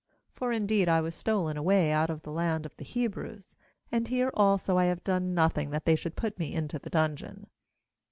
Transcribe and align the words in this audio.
15For 0.35 0.51
indeed 0.55 0.89
I 0.89 0.99
was 0.99 1.13
stolen 1.13 1.57
away 1.57 1.91
out 1.91 2.09
of 2.09 2.23
the 2.23 2.31
land 2.31 2.65
of 2.65 2.75
the 2.77 2.83
Hebrews; 2.83 3.55
and 3.91 4.07
here 4.07 4.31
also 4.33 4.79
have 4.79 4.97
I 4.97 5.01
done 5.03 5.35
nothing 5.35 5.69
that 5.69 5.85
they 5.85 5.95
should 5.95 6.15
put 6.15 6.39
me 6.39 6.55
into 6.55 6.79
49 6.79 6.79
40.15 6.79 6.81
GENESIS 6.81 6.81
the 6.81 6.89
dungeon.' 7.35 7.47